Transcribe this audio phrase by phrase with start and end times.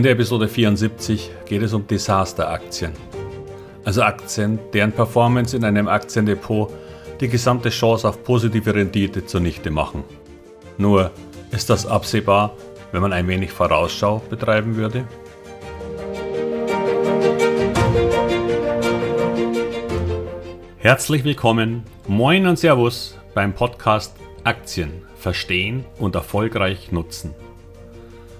[0.00, 2.92] In der Episode 74 geht es um Desaster-Aktien.
[3.84, 6.72] Also Aktien, deren Performance in einem Aktiendepot
[7.20, 10.02] die gesamte Chance auf positive Rendite zunichte machen.
[10.78, 11.10] Nur
[11.50, 12.56] ist das absehbar,
[12.92, 15.04] wenn man ein wenig Vorausschau betreiben würde?
[20.78, 27.34] Herzlich willkommen, moin und Servus beim Podcast Aktien verstehen und erfolgreich nutzen.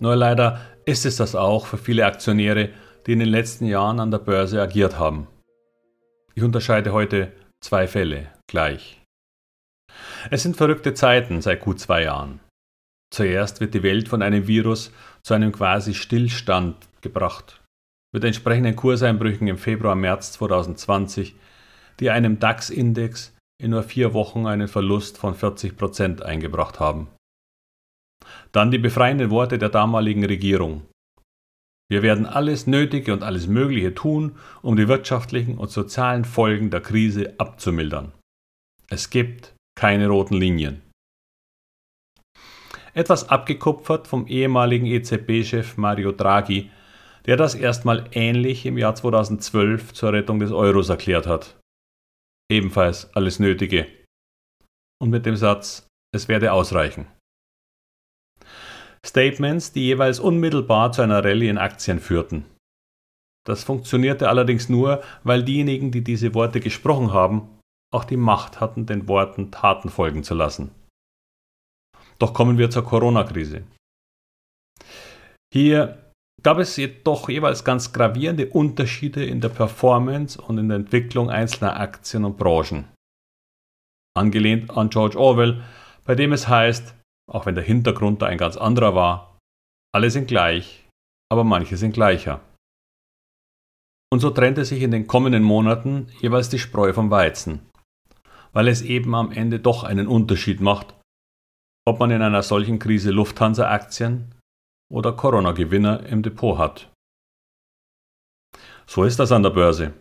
[0.00, 2.70] Nur leider ist es das auch für viele Aktionäre,
[3.06, 5.26] die in den letzten Jahren an der Börse agiert haben.
[6.34, 9.02] Ich unterscheide heute zwei Fälle gleich.
[10.30, 12.40] Es sind verrückte Zeiten seit gut zwei Jahren.
[13.10, 17.62] Zuerst wird die Welt von einem Virus zu einem quasi Stillstand gebracht.
[18.12, 21.36] Mit entsprechenden Kurseinbrüchen im Februar, März 2020,
[22.00, 27.08] die einem DAX-Index in nur vier Wochen einen Verlust von 40 Prozent eingebracht haben.
[28.52, 30.82] Dann die befreienden Worte der damaligen Regierung.
[31.88, 36.80] Wir werden alles Nötige und alles Mögliche tun, um die wirtschaftlichen und sozialen Folgen der
[36.80, 38.12] Krise abzumildern.
[38.88, 40.82] Es gibt keine roten Linien.
[42.92, 46.70] Etwas abgekupfert vom ehemaligen EZB-Chef Mario Draghi,
[47.26, 51.56] der das erstmal ähnlich im Jahr 2012 zur Rettung des Euros erklärt hat
[52.50, 53.86] ebenfalls alles Nötige.
[55.00, 57.06] Und mit dem Satz, es werde ausreichen.
[59.06, 62.44] Statements, die jeweils unmittelbar zu einer Rallye in Aktien führten.
[63.46, 67.48] Das funktionierte allerdings nur, weil diejenigen, die diese Worte gesprochen haben,
[67.94, 70.72] auch die Macht hatten, den Worten Taten folgen zu lassen.
[72.18, 73.62] Doch kommen wir zur Corona-Krise.
[75.52, 81.30] Hier gab es jedoch jeweils ganz gravierende Unterschiede in der Performance und in der Entwicklung
[81.30, 82.88] einzelner Aktien und Branchen.
[84.16, 85.62] Angelehnt an George Orwell,
[86.04, 86.94] bei dem es heißt,
[87.30, 89.38] auch wenn der Hintergrund da ein ganz anderer war,
[89.94, 90.88] alle sind gleich,
[91.30, 92.40] aber manche sind gleicher.
[94.12, 97.68] Und so trennte sich in den kommenden Monaten jeweils die Spreu vom Weizen,
[98.52, 100.94] weil es eben am Ende doch einen Unterschied macht,
[101.86, 104.34] ob man in einer solchen Krise Lufthansa-Aktien
[104.92, 106.92] oder Corona-Gewinner im Depot hat.
[108.86, 109.92] So ist das an der Börse.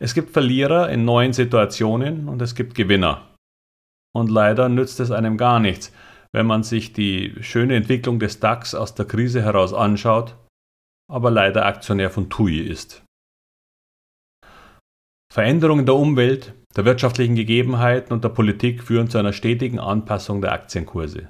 [0.00, 3.28] Es gibt Verlierer in neuen Situationen und es gibt Gewinner.
[4.12, 5.92] Und leider nützt es einem gar nichts,
[6.32, 10.36] wenn man sich die schöne Entwicklung des DAX aus der Krise heraus anschaut,
[11.10, 13.02] aber leider Aktionär von TUI ist.
[15.32, 20.52] Veränderungen der Umwelt, der wirtschaftlichen Gegebenheiten und der Politik führen zu einer stetigen Anpassung der
[20.52, 21.28] Aktienkurse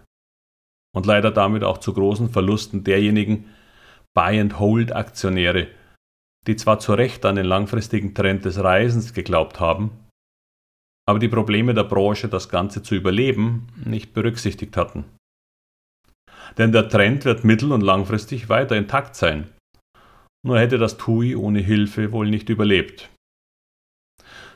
[0.95, 3.55] und leider damit auch zu großen Verlusten derjenigen
[4.15, 5.69] Buy-and-Hold-Aktionäre,
[6.47, 10.08] die zwar zu Recht an den langfristigen Trend des Reisens geglaubt haben,
[11.09, 15.07] aber die Probleme der Branche, das Ganze zu überleben, nicht berücksichtigt hatten.
[16.59, 19.49] Denn der Trend wird mittel- und langfristig weiter intakt sein.
[20.47, 23.09] Nur hätte das TUI ohne Hilfe wohl nicht überlebt.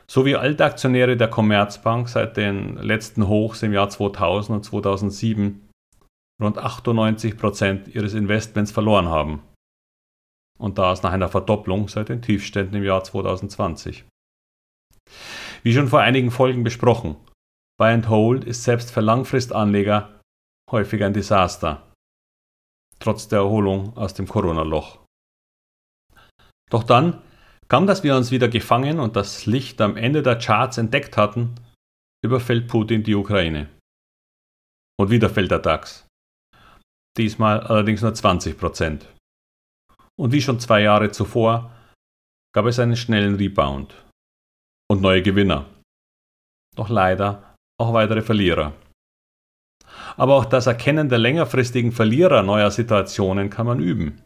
[0.05, 5.69] So wie Altaktionäre der Commerzbank seit den letzten Hochs im Jahr 2000 und 2007
[6.39, 9.41] rund 98 Prozent ihres Investments verloren haben.
[10.59, 14.05] Und das nach einer Verdopplung seit den Tiefständen im Jahr 2020.
[15.63, 17.15] Wie schon vor einigen Folgen besprochen,
[17.79, 20.19] Buy and Hold ist selbst für Langfristanleger
[20.69, 21.91] häufig ein Desaster,
[22.99, 24.99] trotz der Erholung aus dem Corona-Loch.
[26.69, 27.21] Doch dann
[27.69, 31.55] kam, dass wir uns wieder gefangen und das Licht am Ende der Charts entdeckt hatten,
[32.23, 33.69] überfällt Putin die Ukraine.
[34.99, 36.05] Und wieder fällt der DAX
[37.17, 39.07] diesmal allerdings nur 20 Prozent.
[40.19, 41.71] Und wie schon zwei Jahre zuvor
[42.53, 43.95] gab es einen schnellen Rebound
[44.93, 45.65] und neue Gewinner.
[46.75, 48.73] Doch leider auch weitere Verlierer.
[50.15, 54.23] Aber auch das Erkennen der längerfristigen Verlierer neuer Situationen kann man üben.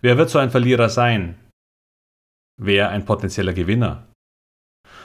[0.00, 1.38] Wer wird so ein Verlierer sein?
[2.60, 4.06] Wer ein potenzieller Gewinner?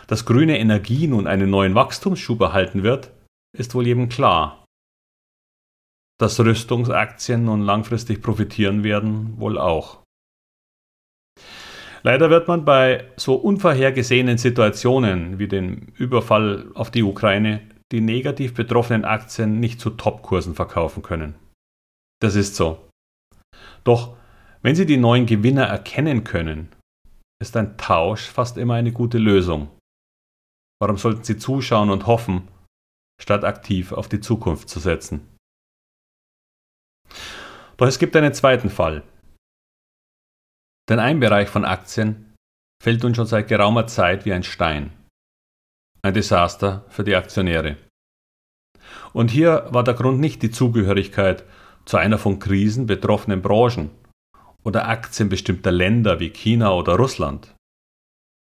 [0.07, 3.11] Dass grüne Energie nun einen neuen Wachstumsschub erhalten wird,
[3.57, 4.63] ist wohl jedem klar
[6.23, 10.03] dass Rüstungsaktien nun langfristig profitieren werden, wohl auch.
[12.05, 17.61] Leider wird man bei so unvorhergesehenen Situationen wie dem Überfall auf die Ukraine
[17.93, 21.35] die negativ betroffenen Aktien nicht zu Topkursen verkaufen können.
[22.21, 22.89] Das ist so.
[23.83, 24.17] Doch
[24.65, 26.69] Wenn Sie die neuen Gewinner erkennen können,
[27.41, 29.69] ist ein Tausch fast immer eine gute Lösung.
[30.81, 32.47] Warum sollten Sie zuschauen und hoffen,
[33.21, 35.27] statt aktiv auf die Zukunft zu setzen?
[37.75, 39.03] Doch es gibt einen zweiten Fall.
[40.89, 42.33] Denn ein Bereich von Aktien
[42.81, 44.91] fällt nun schon seit geraumer Zeit wie ein Stein.
[46.01, 47.77] Ein Desaster für die Aktionäre.
[49.13, 51.45] Und hier war der Grund nicht die Zugehörigkeit
[51.85, 53.91] zu einer von Krisen betroffenen Branchen
[54.63, 57.55] oder Aktien bestimmter Länder wie China oder Russland.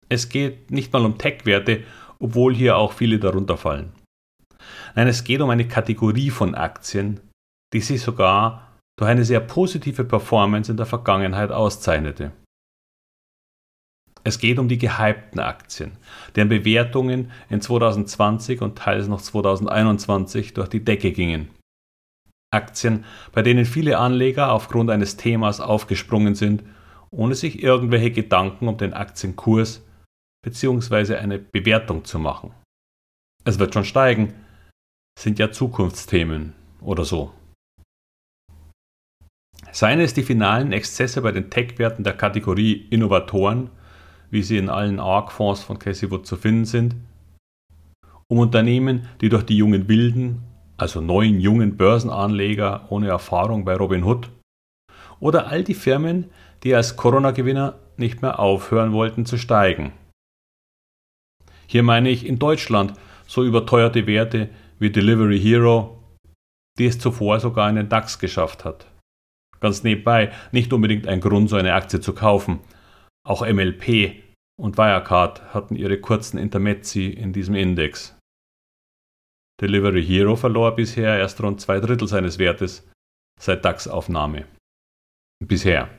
[0.08, 1.84] Es geht nicht mal um Tech-Werte,
[2.18, 3.92] obwohl hier auch viele darunter fallen.
[4.94, 7.20] Nein, es geht um eine Kategorie von Aktien,
[7.72, 8.69] die sich sogar
[9.00, 12.32] durch eine sehr positive Performance in der Vergangenheit auszeichnete.
[14.24, 15.92] Es geht um die gehypten Aktien,
[16.36, 21.48] deren Bewertungen in 2020 und teils noch 2021 durch die Decke gingen.
[22.52, 26.62] Aktien, bei denen viele Anleger aufgrund eines Themas aufgesprungen sind,
[27.10, 29.82] ohne sich irgendwelche Gedanken um den Aktienkurs
[30.44, 31.16] bzw.
[31.16, 32.52] eine Bewertung zu machen.
[33.44, 34.34] Es wird schon steigen,
[35.18, 37.32] sind ja Zukunftsthemen oder so.
[39.72, 43.70] Seien es die finalen Exzesse bei den Tech-Werten der Kategorie Innovatoren,
[44.30, 46.96] wie sie in allen ARC-Fonds von Casey Wood zu finden sind,
[48.28, 50.42] um Unternehmen, die durch die jungen Wilden
[50.80, 54.30] also neuen jungen Börsenanleger ohne Erfahrung bei Robinhood,
[55.20, 56.30] oder all die Firmen,
[56.62, 59.92] die als Corona-Gewinner nicht mehr aufhören wollten zu steigen.
[61.66, 62.94] Hier meine ich in Deutschland
[63.26, 66.02] so überteuerte Werte wie Delivery Hero,
[66.78, 68.89] die es zuvor sogar in den DAX geschafft hat.
[69.60, 72.60] Ganz nebenbei nicht unbedingt ein Grund, so eine Aktie zu kaufen.
[73.26, 74.22] Auch MLP
[74.58, 78.16] und Wirecard hatten ihre kurzen Intermezzi in diesem Index.
[79.60, 82.88] Delivery Hero verlor bisher erst rund zwei Drittel seines Wertes
[83.38, 84.46] seit DAX-Aufnahme.
[85.44, 85.90] Bisher.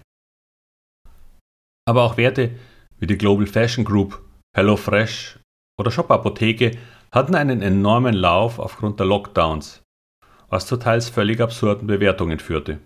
[1.88, 2.58] Aber auch Werte
[2.98, 4.24] wie die Global Fashion Group,
[4.56, 5.40] HelloFresh
[5.80, 6.78] oder Shop Apotheke
[7.12, 9.82] hatten einen enormen Lauf aufgrund der Lockdowns,
[10.50, 12.80] was zu teils völlig absurden Bewertungen führte.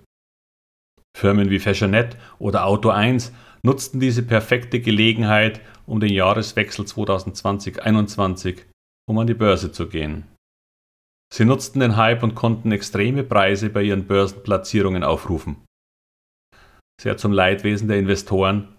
[1.16, 3.32] Firmen wie Fashionet oder Auto 1
[3.64, 8.60] nutzten diese perfekte Gelegenheit, um den Jahreswechsel 2020-21
[9.08, 10.26] um an die Börse zu gehen.
[11.34, 15.58] Sie nutzten den Hype und konnten extreme Preise bei ihren Börsenplatzierungen aufrufen.
[17.02, 18.76] Sehr zum Leidwesen der Investoren,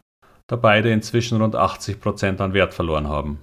[0.46, 3.38] da beide inzwischen rund 80 Prozent an Wert verloren haben.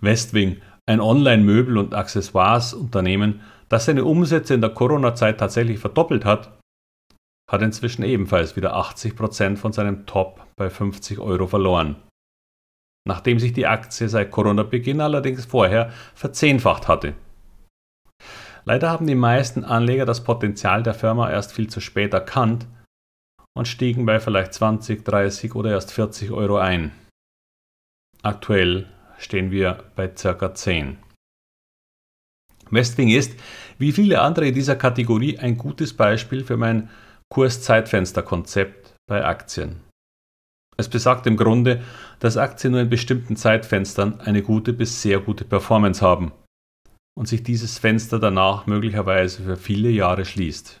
[0.00, 6.59] Westwing, ein Online-Möbel- und Accessoires-Unternehmen, das seine Umsätze in der Corona-Zeit tatsächlich verdoppelt hat,
[7.50, 11.96] hat inzwischen ebenfalls wieder 80 Prozent von seinem Top bei 50 Euro verloren.
[13.06, 17.14] Nachdem sich die Aktie seit Corona-Beginn allerdings vorher verzehnfacht hatte.
[18.64, 22.68] Leider haben die meisten Anleger das Potenzial der Firma erst viel zu spät erkannt
[23.56, 26.92] und stiegen bei vielleicht 20, 30 oder erst 40 Euro ein.
[28.22, 28.86] Aktuell
[29.18, 30.54] stehen wir bei ca.
[30.54, 30.98] 10.
[32.70, 33.34] Westwing ist,
[33.78, 36.90] wie viele andere in dieser Kategorie, ein gutes Beispiel für mein
[37.32, 39.80] Kurszeitfensterkonzept bei Aktien.
[40.76, 41.82] Es besagt im Grunde,
[42.18, 46.32] dass Aktien nur in bestimmten Zeitfenstern eine gute bis sehr gute Performance haben
[47.16, 50.80] und sich dieses Fenster danach möglicherweise für viele Jahre schließt.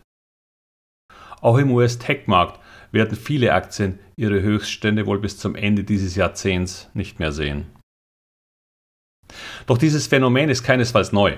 [1.40, 2.60] Auch im US-Tech-Markt
[2.92, 7.66] werden viele Aktien ihre Höchststände wohl bis zum Ende dieses Jahrzehnts nicht mehr sehen.
[9.66, 11.36] Doch dieses Phänomen ist keinesfalls neu.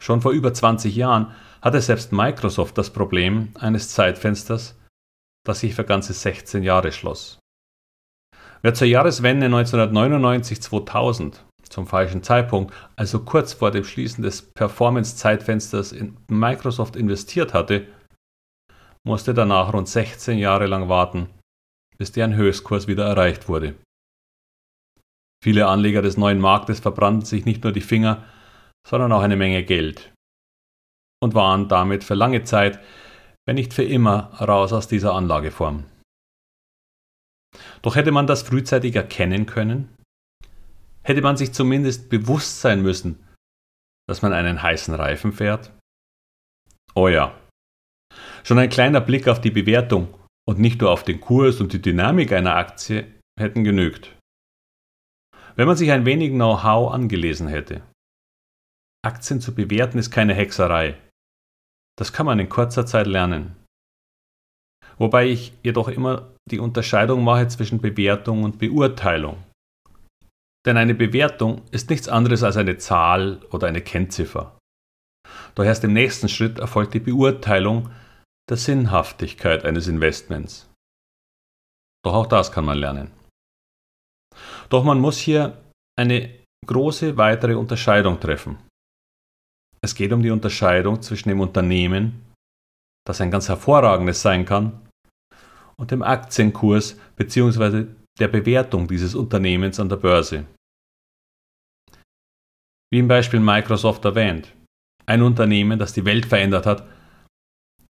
[0.00, 4.78] Schon vor über 20 Jahren hatte selbst Microsoft das Problem eines Zeitfensters,
[5.46, 7.38] das sich für ganze 16 Jahre schloss.
[8.62, 11.36] Wer zur Jahreswende 1999-2000
[11.68, 17.86] zum falschen Zeitpunkt, also kurz vor dem Schließen des Performance-Zeitfensters in Microsoft investiert hatte,
[19.04, 21.30] musste danach rund 16 Jahre lang warten,
[21.96, 23.74] bis deren Höchstkurs wieder erreicht wurde.
[25.42, 28.24] Viele Anleger des neuen Marktes verbrannten sich nicht nur die Finger,
[28.86, 30.11] sondern auch eine Menge Geld
[31.22, 32.80] und waren damit für lange Zeit,
[33.46, 35.84] wenn nicht für immer, raus aus dieser Anlageform.
[37.82, 39.88] Doch hätte man das frühzeitig erkennen können,
[41.04, 43.24] hätte man sich zumindest bewusst sein müssen,
[44.08, 45.72] dass man einen heißen Reifen fährt?
[46.94, 47.38] Oh ja.
[48.42, 50.12] Schon ein kleiner Blick auf die Bewertung
[50.48, 54.16] und nicht nur auf den Kurs und die Dynamik einer Aktie hätten genügt.
[55.54, 57.82] Wenn man sich ein wenig Know-how angelesen hätte.
[59.04, 60.96] Aktien zu bewerten ist keine Hexerei.
[61.96, 63.56] Das kann man in kurzer Zeit lernen.
[64.98, 69.42] Wobei ich jedoch immer die Unterscheidung mache zwischen Bewertung und Beurteilung.
[70.64, 74.56] Denn eine Bewertung ist nichts anderes als eine Zahl oder eine Kennziffer.
[75.54, 77.90] Doch erst im nächsten Schritt erfolgt die Beurteilung
[78.48, 80.70] der Sinnhaftigkeit eines Investments.
[82.04, 83.10] Doch auch das kann man lernen.
[84.68, 85.62] Doch man muss hier
[85.98, 86.30] eine
[86.66, 88.58] große weitere Unterscheidung treffen.
[89.84, 92.32] Es geht um die Unterscheidung zwischen dem Unternehmen,
[93.04, 94.80] das ein ganz hervorragendes sein kann,
[95.76, 97.86] und dem Aktienkurs bzw.
[98.20, 100.46] der Bewertung dieses Unternehmens an der Börse.
[102.92, 104.54] Wie im Beispiel Microsoft erwähnt,
[105.06, 106.86] ein Unternehmen, das die Welt verändert hat,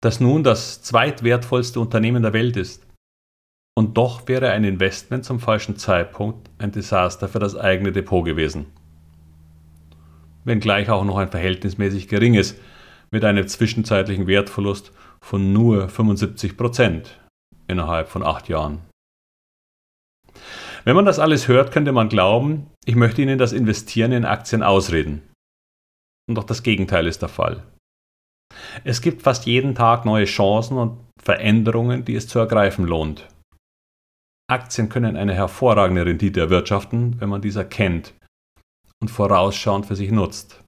[0.01, 2.87] das nun das zweitwertvollste Unternehmen der Welt ist.
[3.77, 8.65] Und doch wäre ein Investment zum falschen Zeitpunkt ein Desaster für das eigene Depot gewesen.
[10.45, 12.55] Wenngleich auch noch ein verhältnismäßig geringes,
[13.11, 17.19] mit einem zwischenzeitlichen Wertverlust von nur 75 Prozent
[17.67, 18.81] innerhalb von acht Jahren.
[20.83, 24.63] Wenn man das alles hört, könnte man glauben, ich möchte Ihnen das Investieren in Aktien
[24.63, 25.21] ausreden.
[26.27, 27.63] Und doch das Gegenteil ist der Fall.
[28.83, 33.27] Es gibt fast jeden Tag neue Chancen und Veränderungen, die es zu ergreifen lohnt.
[34.49, 38.13] Aktien können eine hervorragende Rendite erwirtschaften, wenn man dies erkennt
[39.03, 40.63] und vorausschauend für sich nutzt.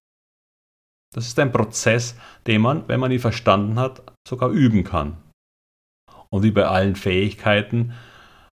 [1.13, 5.15] Das ist ein Prozess, den man, wenn man ihn verstanden hat, sogar üben kann.
[6.29, 7.93] Und wie bei allen Fähigkeiten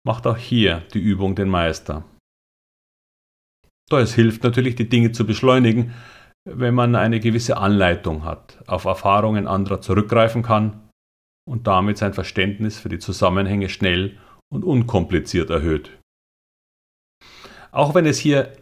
[0.08, 2.05] macht auch hier die Übung den Meister.
[3.89, 5.94] Doch es hilft natürlich, die Dinge zu beschleunigen,
[6.48, 10.89] wenn man eine gewisse Anleitung hat, auf Erfahrungen anderer zurückgreifen kann
[11.46, 14.17] und damit sein Verständnis für die Zusammenhänge schnell
[14.50, 15.91] und unkompliziert erhöht.
[17.72, 18.55] Auch wenn es hier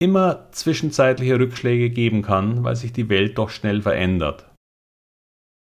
[0.00, 4.50] immer zwischenzeitliche Rückschläge geben kann, weil sich die Welt doch schnell verändert.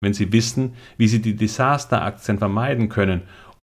[0.02, 3.22] Wenn Sie wissen, wie Sie die Desasteraktien vermeiden können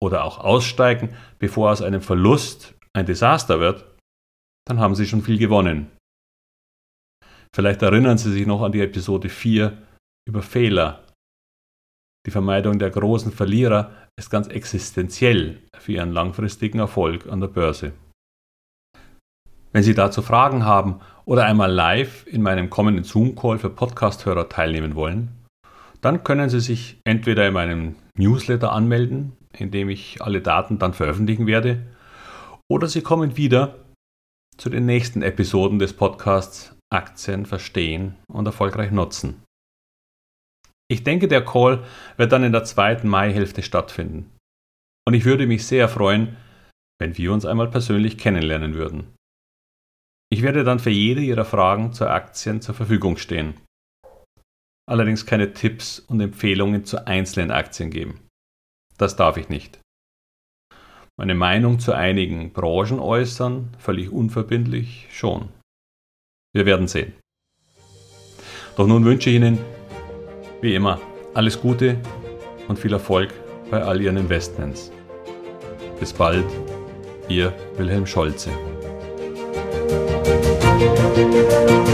[0.03, 3.85] oder auch aussteigen, bevor aus einem Verlust ein Desaster wird,
[4.67, 5.91] dann haben Sie schon viel gewonnen.
[7.55, 9.83] Vielleicht erinnern Sie sich noch an die Episode 4
[10.29, 11.05] über Fehler.
[12.27, 17.93] Die Vermeidung der großen Verlierer ist ganz existenziell für Ihren langfristigen Erfolg an der Börse.
[19.77, 24.95] Wenn Sie dazu Fragen haben oder einmal live in meinem kommenden Zoom-Call für Podcast-Hörer teilnehmen
[24.95, 25.45] wollen,
[26.01, 30.95] dann können Sie sich entweder in meinem Newsletter anmelden, in dem ich alle Daten dann
[30.95, 31.83] veröffentlichen werde,
[32.71, 33.75] oder Sie kommen wieder
[34.57, 39.43] zu den nächsten Episoden des Podcasts Aktien verstehen und erfolgreich nutzen.
[40.89, 41.85] Ich denke, der Call
[42.17, 44.33] wird dann in der zweiten Maihälfte stattfinden.
[45.07, 46.39] Und ich würde mich sehr freuen,
[46.99, 49.13] wenn wir uns einmal persönlich kennenlernen würden.
[50.37, 53.55] Ich werde dann für jede Ihrer Fragen zu Aktien zur Verfügung stehen.
[54.87, 58.21] Allerdings keine Tipps und Empfehlungen zu einzelnen Aktien geben.
[58.99, 59.81] Das darf ich nicht.
[61.19, 65.49] Meine Meinung zu einigen Branchen äußern, völlig unverbindlich schon.
[66.53, 67.15] Wir werden sehen.
[68.77, 69.59] Doch nun wünsche ich Ihnen,
[70.61, 71.01] wie immer,
[71.33, 71.97] alles Gute
[72.69, 73.33] und viel Erfolg
[73.71, 74.93] bei all Ihren Investments.
[75.99, 76.45] Bis bald,
[77.27, 78.51] Ihr Wilhelm Scholze.
[81.37, 81.86] Thank you.